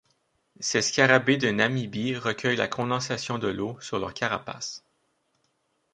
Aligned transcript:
Ces 0.59 0.81
scarabées 0.81 1.37
de 1.37 1.51
Namibie 1.51 2.15
recueillent 2.17 2.55
la 2.55 2.67
condensation 2.67 3.37
de 3.37 3.49
l'eau 3.49 3.79
sur 3.81 3.99
leur 3.99 4.15
carapace. 4.15 4.83